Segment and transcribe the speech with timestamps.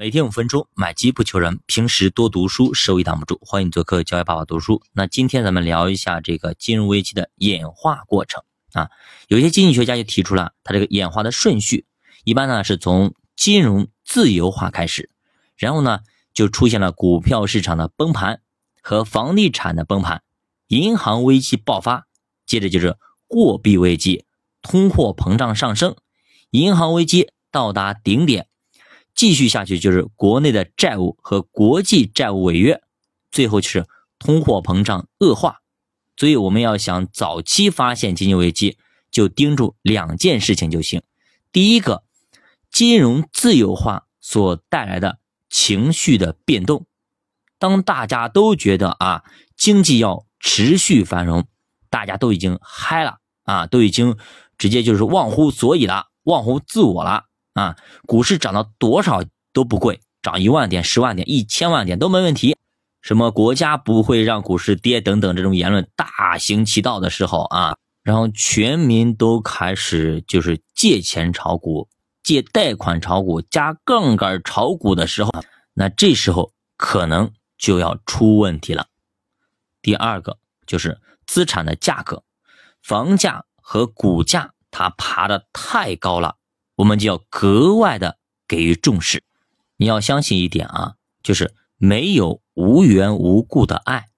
[0.00, 1.60] 每天五分钟，买基不求人。
[1.66, 3.38] 平时多读书，收益挡不住。
[3.42, 4.82] 欢迎做客教育爸爸读书。
[4.94, 8.42] 那今天咱们聊一下这个金融危机的演化过程
[8.72, 8.88] 啊。
[9.28, 11.84] 有些经济学家就提出了它这个演化的顺序，
[12.24, 15.10] 一般呢是从金融自由化开始，
[15.58, 15.98] 然后呢
[16.32, 18.40] 就出现了股票市场的崩盘
[18.80, 20.22] 和房地产的崩盘，
[20.68, 22.06] 银行危机爆发，
[22.46, 22.96] 接着就是
[23.28, 24.24] 货币危机，
[24.62, 25.94] 通货膨胀上升，
[26.52, 28.46] 银行危机到达顶点。
[29.20, 32.80] 继续下去就是国内的债务和国际债务违约，
[33.30, 33.86] 最后就是
[34.18, 35.58] 通货膨胀恶化。
[36.16, 38.78] 所以我们要想早期发现经济危机，
[39.10, 41.02] 就盯住两件事情就行。
[41.52, 42.02] 第一个，
[42.72, 45.18] 金融自由化所带来的
[45.50, 46.86] 情绪的变动。
[47.58, 49.22] 当大家都觉得啊，
[49.54, 51.46] 经济要持续繁荣，
[51.90, 54.16] 大家都已经嗨了啊，都已经
[54.56, 57.24] 直接就是忘乎所以了，忘乎自我了。
[57.54, 59.22] 啊，股市涨到多少
[59.52, 62.56] 都不贵，涨一万点、十万点、一千万点都没问题。
[63.02, 71.88] 什么国家不会让股市跌等等这种言论大行其道的时候啊，然后全民都开始就是借钱炒股、
[72.22, 75.30] 借贷款炒股、加杠杆炒股的时候，
[75.72, 78.86] 那这时候可能就要出问题了。
[79.80, 82.22] 第二个就是资产的价格，
[82.82, 86.36] 房价和股价它爬的太高了。
[86.80, 88.16] 我们就要格外的
[88.48, 89.22] 给予重视。
[89.76, 94.08] 你要相信一点啊，就是没有无缘无故的爱。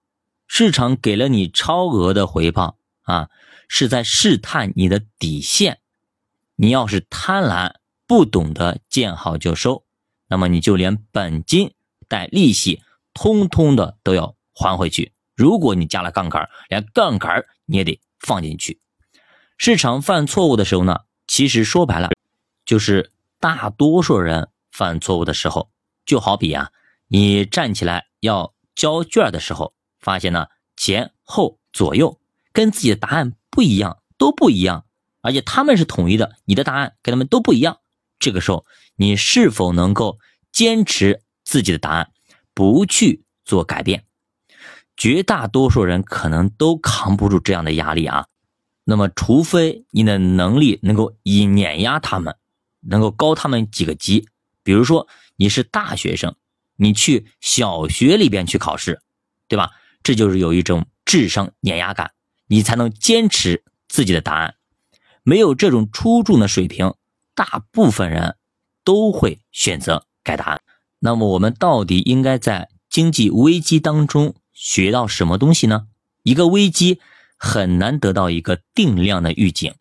[0.46, 3.30] 市场给了你超额的回报啊，
[3.66, 5.80] 是在试探你的底线。
[6.54, 7.74] 你要是贪婪，
[8.06, 9.82] 不懂得见好就收，
[10.28, 11.72] 那么你就连本金
[12.06, 12.80] 带利息，
[13.12, 15.12] 通通的都要还回去。
[15.34, 18.78] 如果你加了杠杆，连杠杆你也得放进去。
[19.58, 22.11] 市场犯错误的时候呢，其实说白了。
[22.72, 25.68] 就是大多数人犯错误的时候，
[26.06, 26.70] 就好比啊，
[27.06, 32.18] 你站起来要交卷的时候，发现呢前后左右
[32.54, 34.86] 跟自己的答案不一样，都不一样，
[35.20, 37.76] 而且他们是统一的，你的答案跟他们都不一样。
[38.18, 38.64] 这个时候，
[38.96, 40.16] 你是否能够
[40.50, 42.10] 坚持自己的答案，
[42.54, 44.06] 不去做改变？
[44.96, 48.28] 绝大多数人可能都扛不住这样的压力啊。
[48.84, 52.34] 那么，除非你的能力能够以碾压他们。
[52.82, 54.28] 能够高他们几个级，
[54.62, 56.34] 比如说你是大学生，
[56.76, 59.00] 你去小学里边去考试，
[59.48, 59.70] 对吧？
[60.02, 62.12] 这就是有一种智商碾压感，
[62.48, 64.56] 你才能坚持自己的答案。
[65.22, 66.94] 没有这种出众的水平，
[67.34, 68.36] 大部分人
[68.82, 70.62] 都会选择改答案。
[70.98, 75.86] 那么我们到底应该在经济危机当中学到什么东西呢？
[76.24, 77.00] 一个危机
[77.36, 79.74] 很难得到一个定量的预警，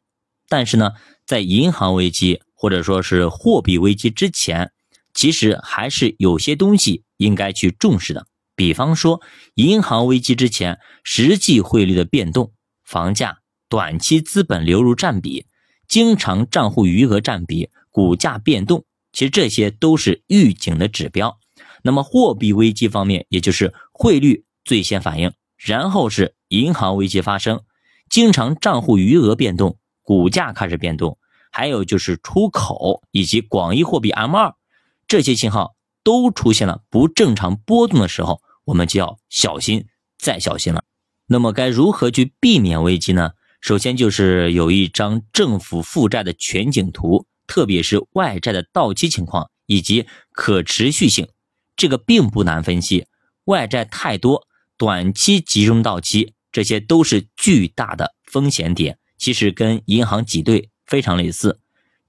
[0.48, 0.94] 但是呢，
[1.26, 2.42] 在银行危机。
[2.62, 4.72] 或者说是货币危机之前，
[5.16, 8.28] 其实还是有些东西应该去重视的。
[8.56, 9.20] 比方说，
[9.56, 15.48] 银行危机之前，实际汇率的变动、房价、短期资本流入占比、
[15.88, 21.40] 经常账户余额占比、股价变动，其实这些都是预警的指标。
[21.82, 27.62] 那么货币危机方面，也就是汇率最先反应，然后是银行危机发生，
[28.08, 31.18] 经常账户余额变动，股价开始变动。
[31.52, 34.56] 还有就是出口以及广义货币 M 二
[35.08, 39.86] 这些信号都出现了不正常波动的时候，我们就要小心
[40.18, 40.84] 再小心了。
[41.28, 43.32] 那么该如何去避免危机呢？
[43.60, 51.28] 首先就是有一张政府负债的全景图，特别是外债的到期情况以及可持续性，
[51.76, 53.06] 这个并不难分析。
[53.46, 54.48] 外债太多，
[54.78, 58.98] 短期集中到期，这些都是巨大的风险点。
[59.18, 60.70] 其实跟银行挤兑。
[60.92, 61.58] 非常类似，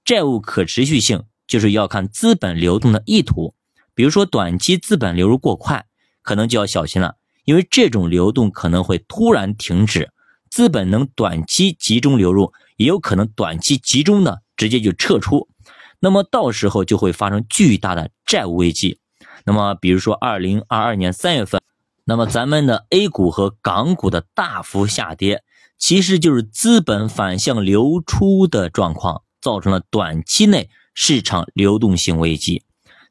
[0.03, 3.55] 债务可持续性就是要看资本流动的意图。
[3.95, 5.85] 比如说，短期资本流入过快，
[6.21, 10.11] 可能就要小心了，因为这种流动可能会突然停止。
[10.49, 15.47] 资本能短期集中流入，也有可能短期集中的直接就撤出，
[16.01, 18.99] 那么到时候就会发生巨大的债务危机。
[19.45, 21.61] 那么，比如说二零二二年三月份，
[22.03, 25.41] 那么咱们的 A 股和港股的大幅下跌。
[25.83, 32.63] 其实就是资本反向流出的状况，造成了短期内市场流动性危机。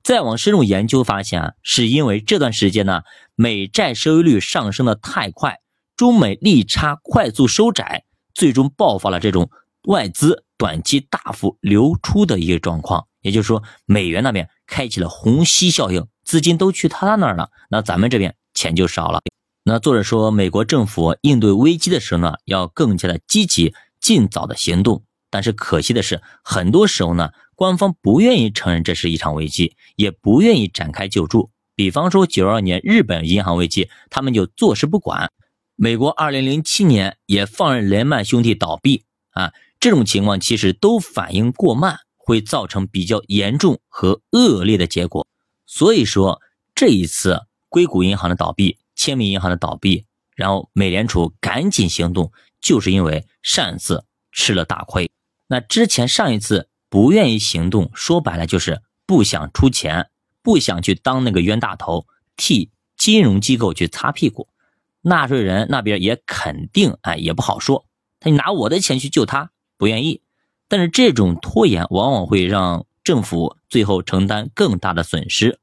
[0.03, 3.03] 再往深入研究发现啊，是因为这段时间呢，
[3.35, 5.59] 美债收益率上升的太快，
[5.99, 9.51] 中美利差快速收窄，最终爆发了这种
[9.83, 13.07] 外资短期大幅流出的一个状况。
[13.21, 19.21] 也就是说，美元那边开启了虹吸效应，资金都去他那儿了，那咱们这边钱就少了。
[19.65, 25.05] 那作者说，美国政府应对危机的时候呢，要更加的积极，尽早的行动。
[25.31, 31.51] 但是可惜的是，很多时候呢，官方不愿意承认这是一场危机，也不愿意展开救助。
[31.77, 35.29] 比方说九二年日本银行危机，他们就坐视不管；
[35.77, 45.25] 美国二零零七年也放任雷曼兄弟倒闭啊，这种情况其实都反应过慢，会造成比较严重和恶劣的结果。
[45.67, 46.41] 所以说，
[46.75, 50.07] 这一次硅谷银行的倒闭、签名银行的倒闭，
[50.37, 55.11] 然后美联储赶紧行动，就是因为上次吃了大亏。
[55.49, 60.09] 那之前上一次不愿意行动，说白了就是不想出钱，
[60.41, 62.07] 不想去当那个冤大头，
[62.37, 64.49] 替金融机构去擦屁股。
[65.01, 67.87] 纳税人那边也肯定哎也不好说，
[68.21, 70.23] 他拿我的钱去救他，不愿意。
[70.69, 75.59] 但是这种拖延往往会让政府最后承担更大的损失，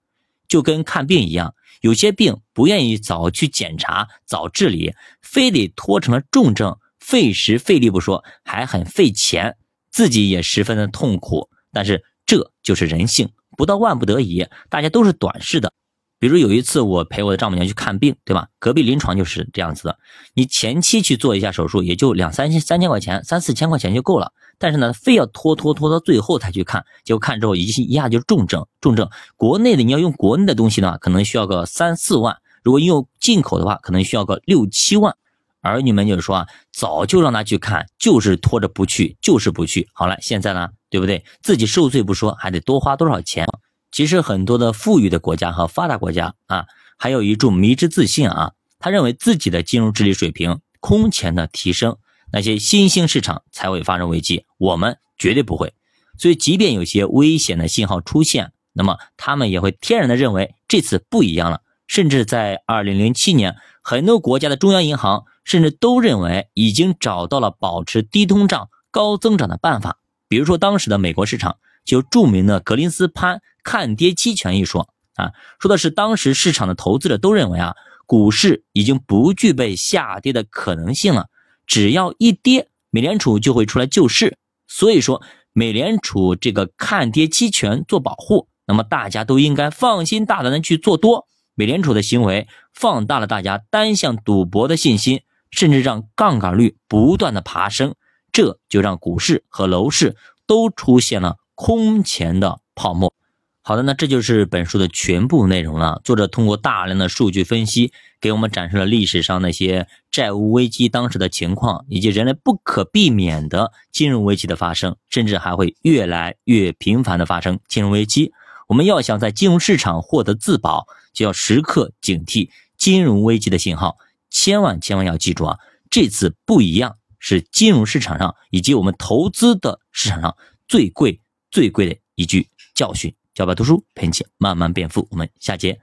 [0.49, 9.55] 就跟看病一样，有些病不愿意早去检查、早治理，非得拖成了重症，费时费力不说，还很费钱。
[9.91, 15.73] 自己也十分的痛苦，但是这就是人性，不到万不得已，大家都是短视的。
[16.19, 18.49] 比如有一次我陪我的丈母娘去看病，对吧？
[18.59, 19.97] 隔壁临床就是这样子的，
[20.33, 24.33] 你前期去做一下手术，也就两三千、三千块钱、三四千块钱就够了。
[24.59, 29.09] 但是呢，非要拖拖拖到最后才去看，结果看之后一一下就重症，重症。
[29.35, 35.15] 国内的你要用国内的东西呢，可能需要个三四万；如果用进口的话，可能需要个六七万。
[35.61, 39.89] 儿女们就是说啊，早就让他去看，就是拖着不去，就是不去。
[39.93, 41.23] 好了，现在呢，对不对？
[41.41, 43.45] 自己受罪不说，还得多花多少钱？
[43.91, 46.65] 其实很多的富裕的国家和发达国家啊，
[46.97, 51.97] 还有一种迷之自信啊，他认为自己的金融治理水平空前的提升，
[52.31, 55.73] 那些新兴市场才会发生危机，我们绝对不会。
[56.17, 61.61] 所以，即便有些危险的信号出现，那么他们也会天然的认为这次不一样了。
[61.87, 65.25] 甚至在二零零七年，很多国家的中央银行。
[65.45, 69.97] 甚至都认为已经找到了保持低通胀、高增长的办法。
[70.27, 77.73] 比如说，当时的美国市场就著名的格林斯潘看跌期权一说啊，说的是当时市场的投资者都认为啊，
[78.05, 81.29] 股市已经不具备下跌的可能性了，
[81.69, 84.37] 只要一跌，美联储就会出来救市。
[84.67, 85.21] 所以说，
[85.53, 91.27] 美联储这个看跌期权做保护，那么大家都应该放心大胆的去做多。
[91.55, 95.21] 美联储的行为放大了大家单向赌博的信心。
[95.51, 97.95] 甚至让杠杆率不断的爬升，
[98.31, 103.11] 这就让股市和楼市都出现了空前的泡沫。
[103.61, 106.01] 好的，那这就是本书的全部内容了。
[106.03, 118.31] 作者通过大量的数据分析，给我们展示了历史上那些债务危机当时的情况，以及人类不可避免的金融危机的发生，甚至还会越来越频繁的发生金融危机。
[118.67, 123.97] 我们要想在金融市场获得自保，就要时刻警惕金融危机的信号。
[124.31, 125.57] 千万千万要记住啊！
[125.89, 130.35] 这次不一样，是金融市场上以及我们投资的市场上
[130.67, 131.19] 最贵
[131.51, 133.13] 最贵的一句教训。
[133.35, 135.79] 小白读书陪你慢慢变富，我们下节